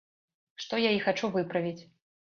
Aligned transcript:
Што 0.63 0.79
я 0.87 0.91
і 0.97 1.03
хачу 1.09 1.29
выправіць. 1.39 1.79